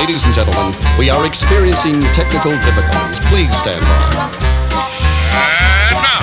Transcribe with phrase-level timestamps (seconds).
[0.00, 3.20] Ladies and gentlemen, we are experiencing technical difficulties.
[3.28, 4.00] Please stand by.
[5.90, 6.22] And now,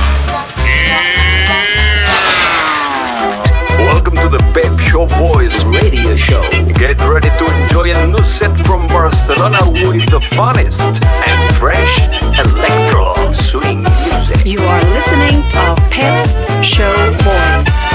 [3.86, 6.42] welcome to the Pep Show Boys radio show.
[6.74, 12.08] Get ready to enjoy a new set from Barcelona with the funnest and fresh
[12.40, 14.44] electro swing music.
[14.44, 17.90] You are listening to Pep's Show Boys.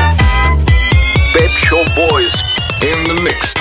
[1.35, 2.41] Pep Show Boys
[2.83, 3.53] in the mix.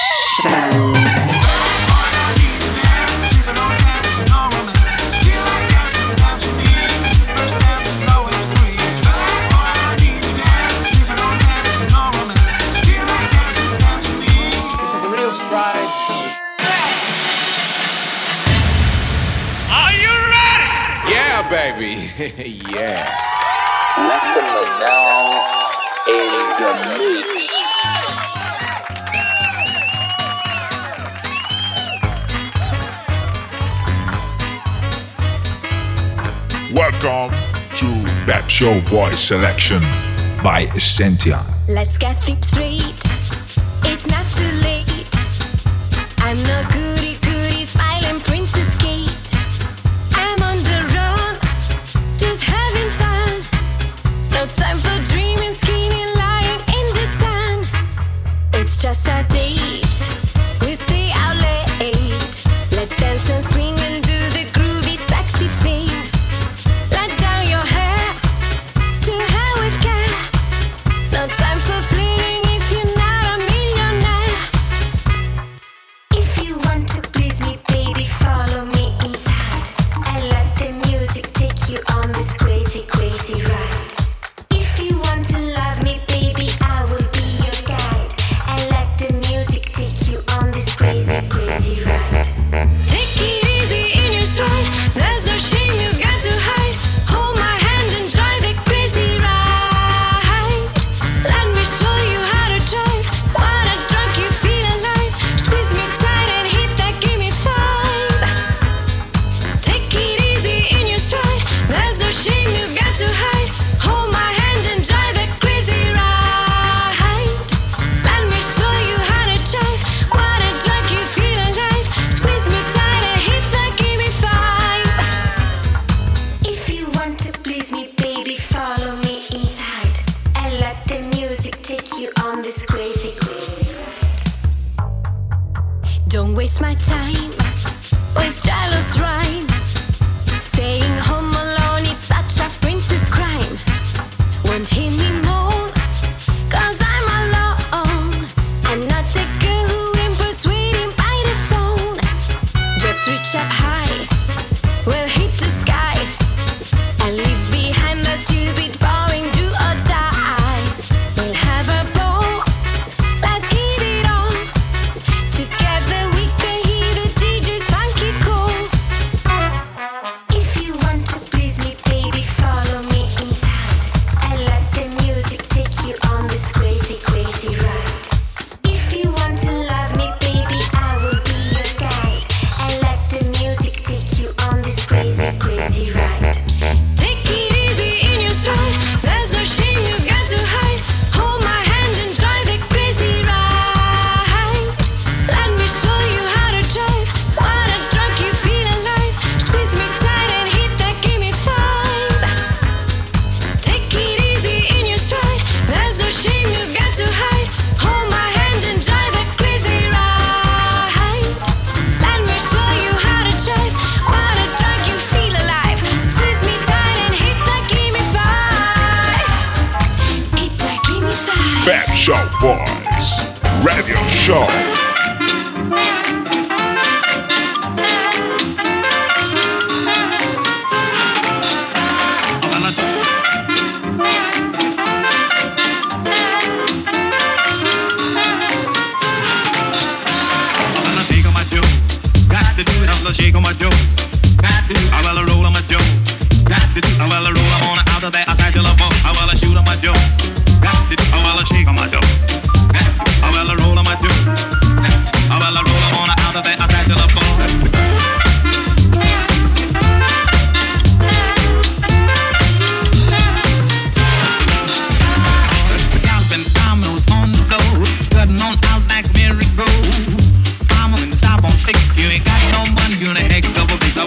[21.50, 22.06] baby.
[22.70, 23.19] yeah.
[36.72, 37.36] Welcome
[37.76, 39.80] to Pep Show Boy Selection
[40.44, 41.44] by Essentia.
[41.68, 42.94] Let's get things straight.
[43.84, 45.08] It's not too late.
[46.20, 46.89] I'm not good.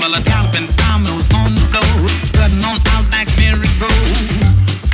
[0.03, 0.19] Well,
[0.75, 2.75] dominoes on the floor, cutting on
[3.15, 3.31] like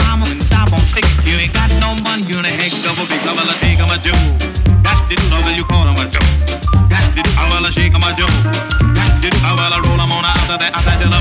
[0.05, 3.17] I'm on top on six, you ain't got no money, you ain't heck double big.
[3.25, 4.13] Well, I take him a Joe.
[4.85, 5.17] Got to do,
[5.57, 5.65] you
[5.97, 6.05] a
[6.93, 7.99] Got to shake a
[8.93, 9.17] Got to
[9.81, 11.18] roll him on out of that, out of that,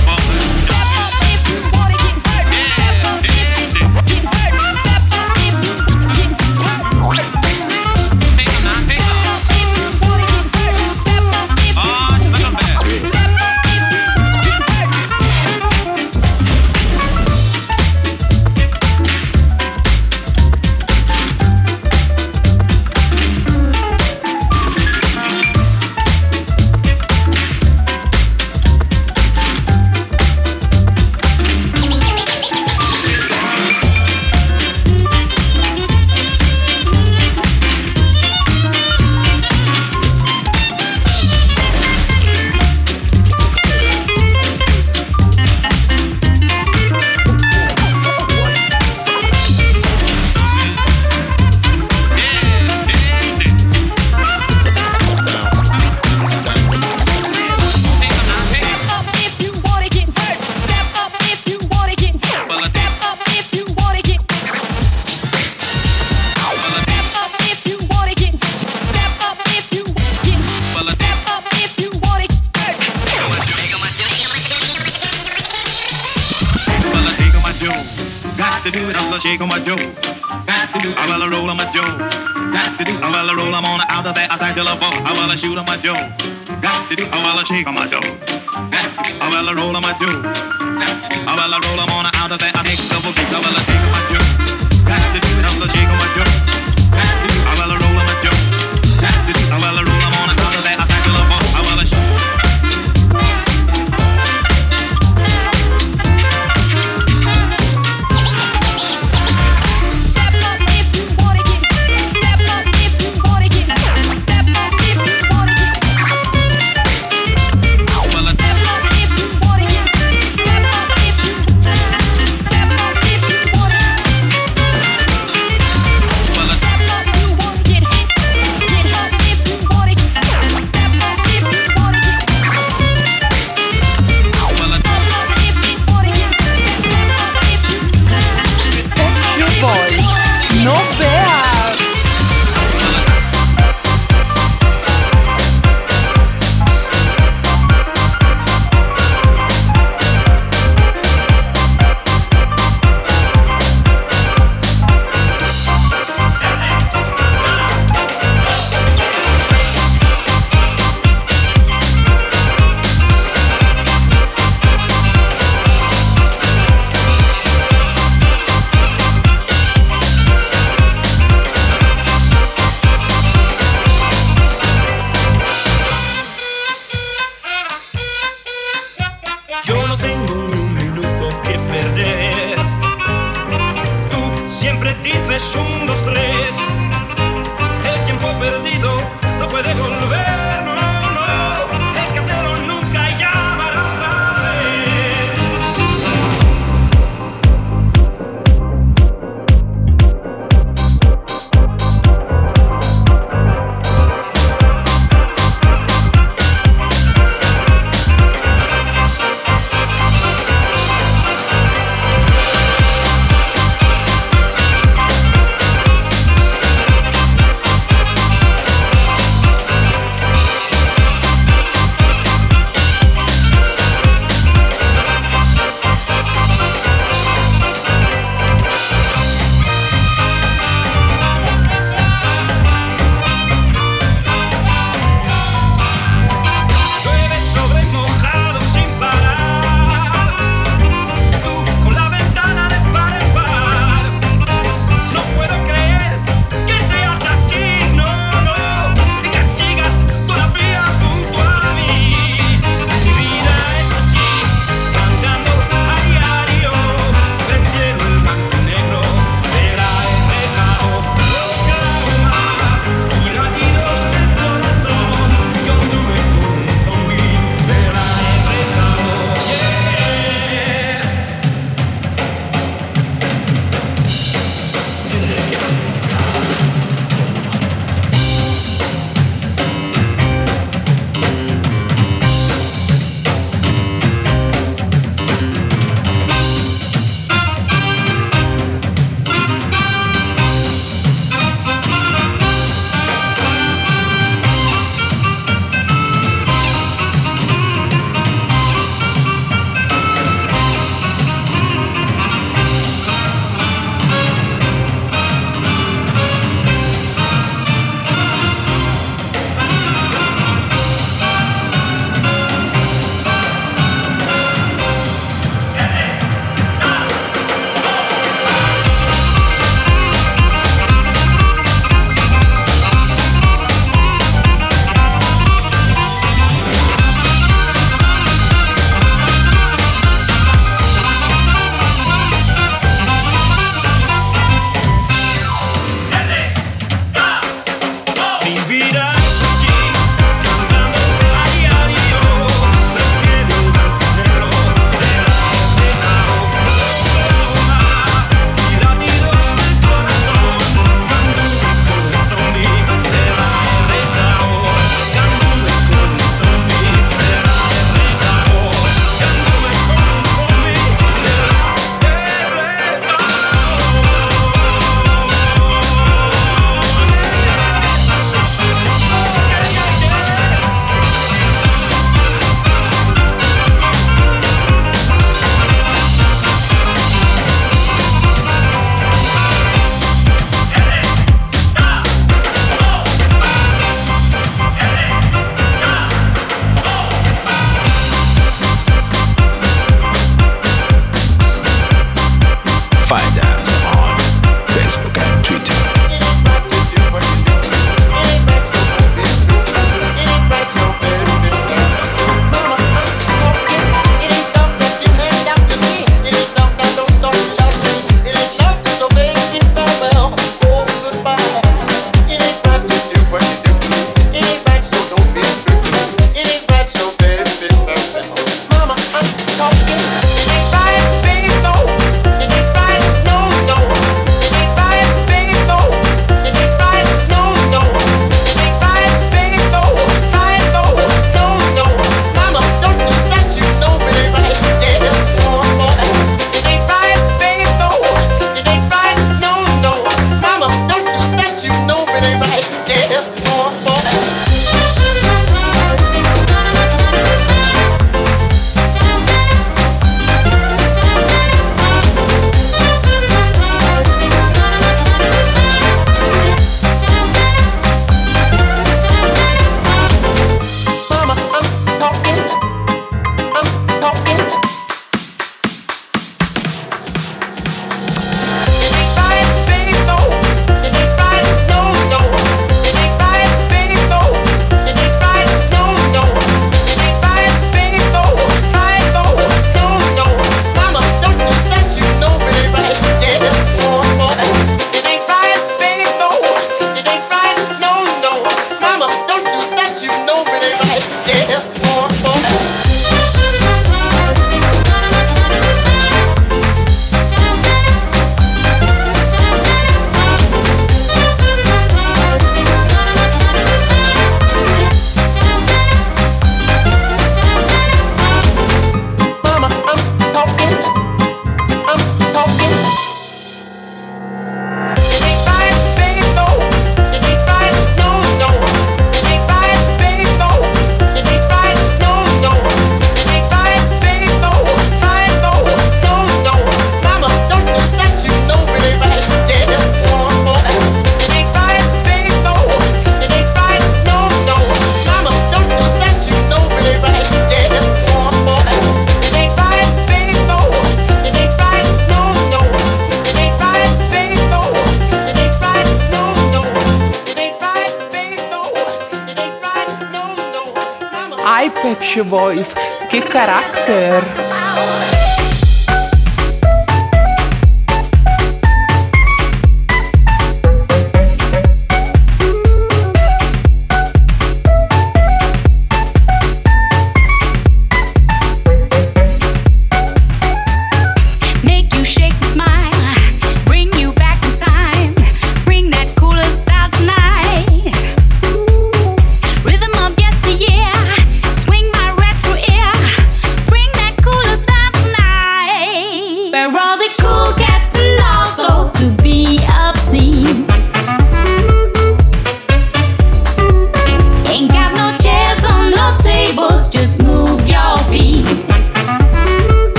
[551.80, 552.72] Pep Show Boys,
[553.08, 555.37] che carattere!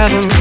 [0.00, 0.39] Heaven,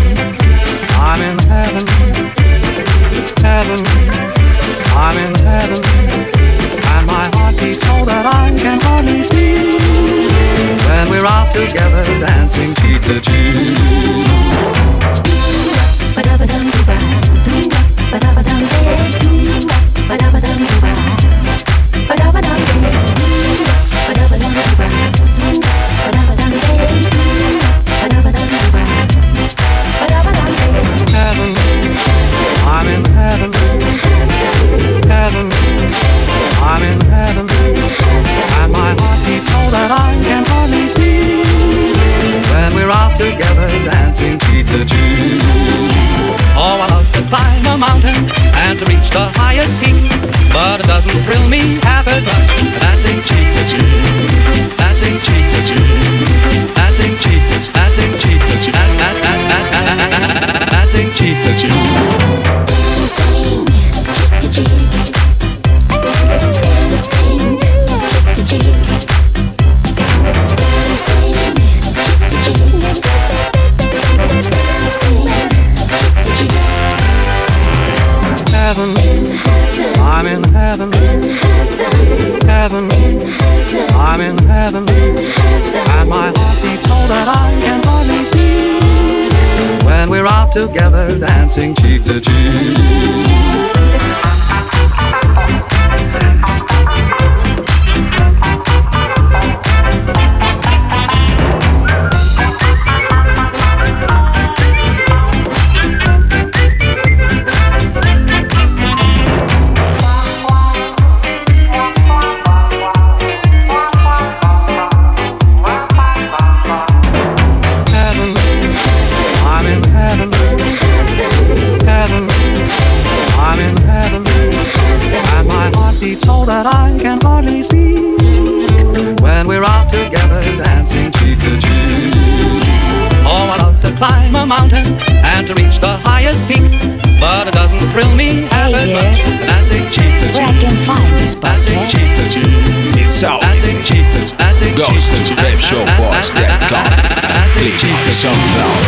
[148.22, 148.79] some.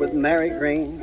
[0.00, 0.98] with Mary Green.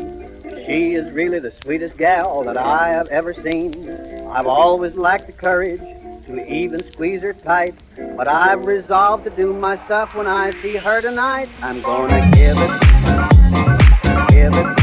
[0.66, 3.88] She is really the sweetest gal that I have ever seen.
[4.28, 5.80] I've always lacked the courage
[6.26, 7.76] to even squeeze her tight,
[8.18, 11.48] but I've resolved to do my stuff when I see her tonight.
[11.62, 14.77] I'm gonna give it, give it.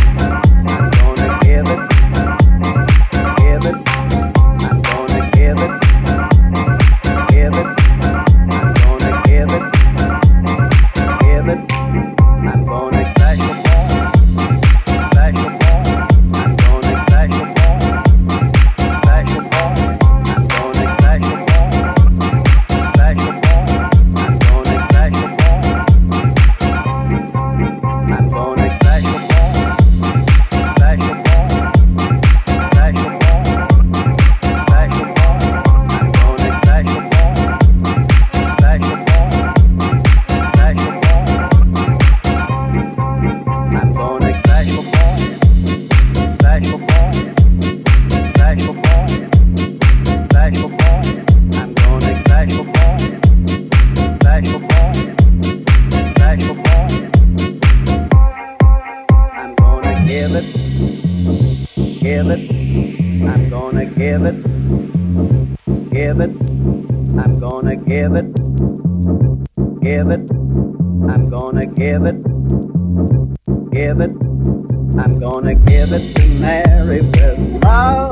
[75.91, 78.04] never to marry with love.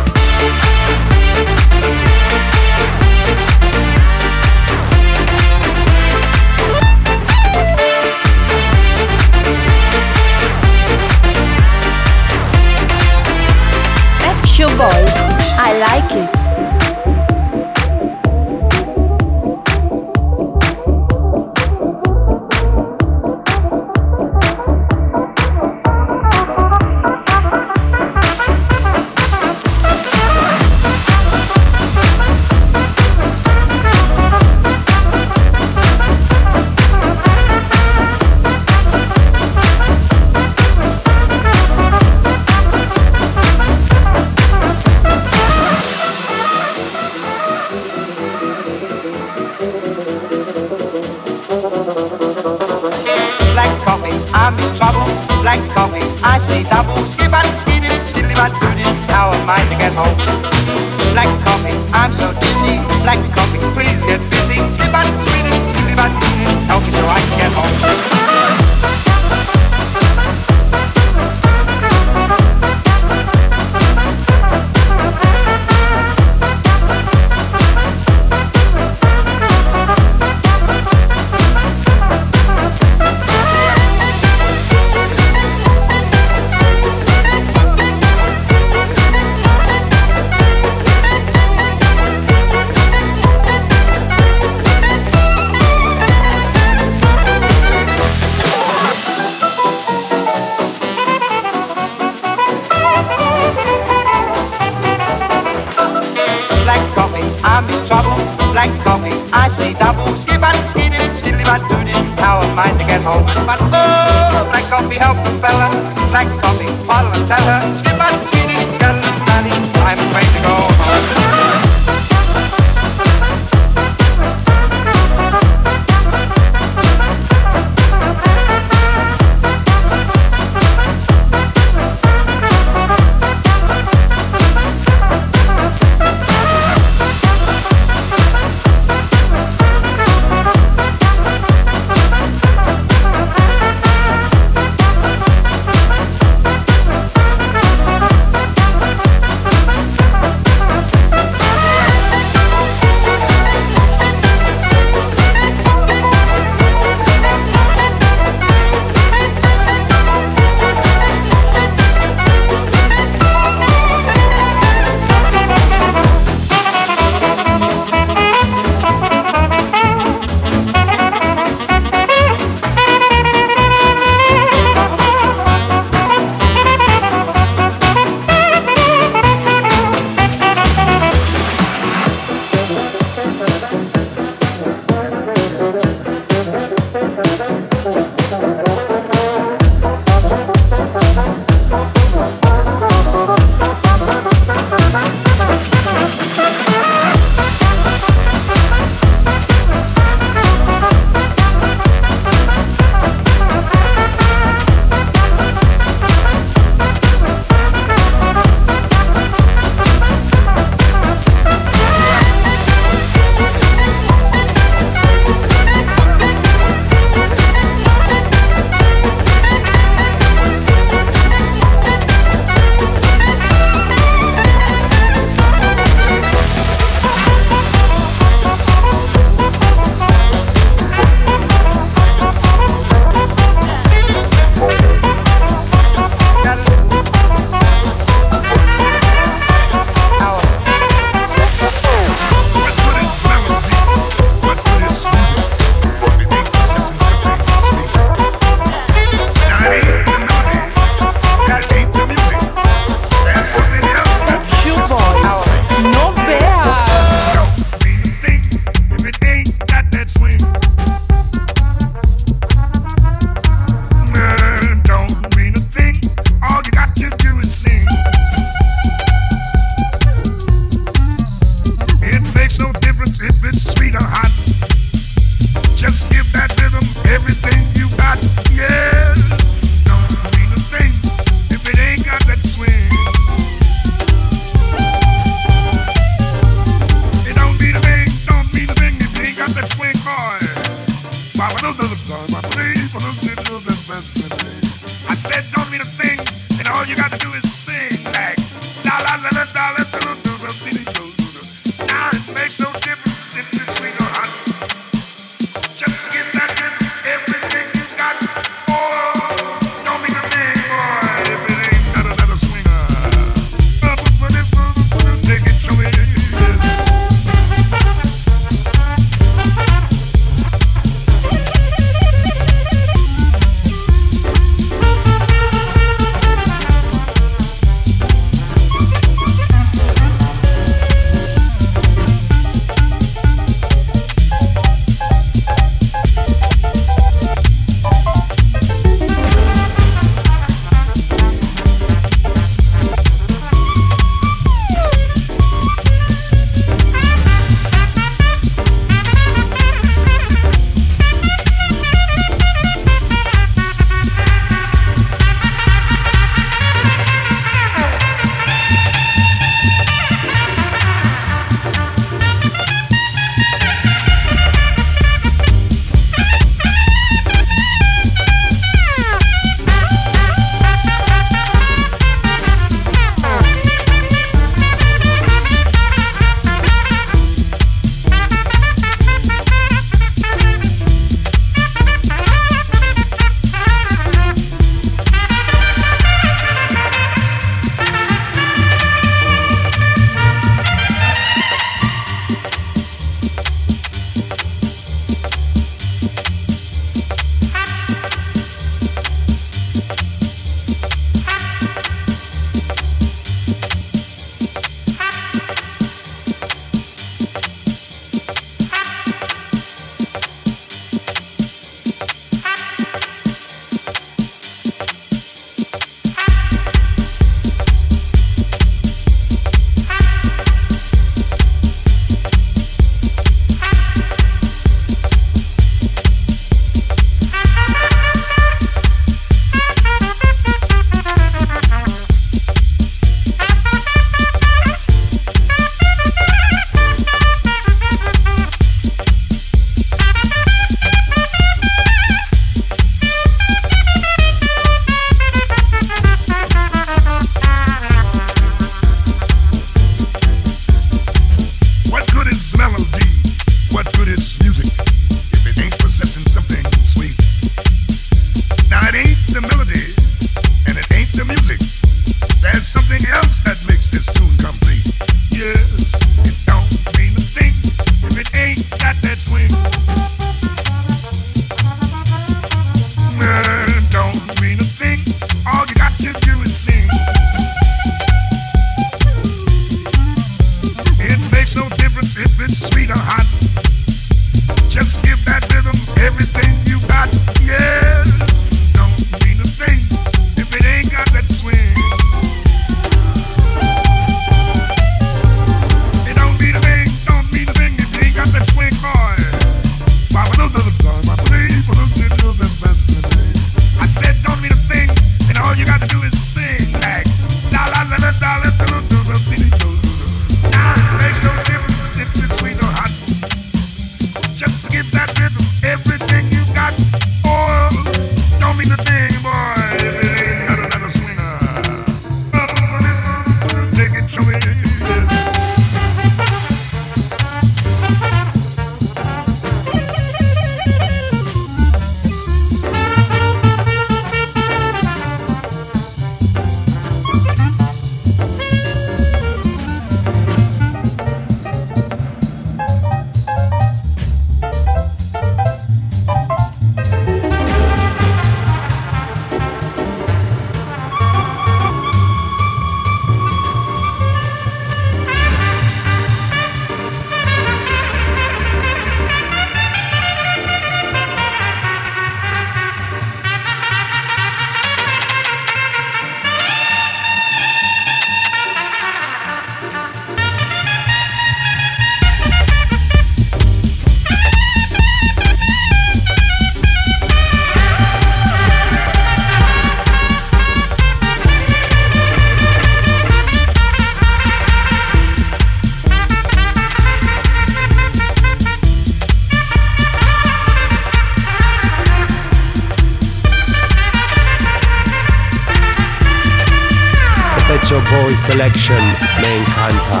[598.26, 598.82] selection
[599.22, 600.00] me encanta.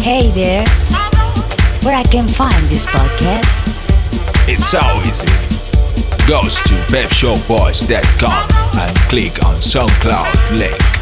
[0.00, 0.66] Hey there,
[1.82, 3.68] where I can find this podcast?
[4.48, 5.28] It's so easy.
[6.26, 10.99] Goes to pepshowboys.com and click on SoundCloud link.